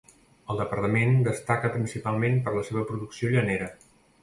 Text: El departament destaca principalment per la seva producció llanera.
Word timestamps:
El 0.53 0.61
departament 0.61 1.13
destaca 1.27 1.71
principalment 1.77 2.41
per 2.47 2.55
la 2.57 2.65
seva 2.71 2.85
producció 2.91 3.33
llanera. 3.37 3.73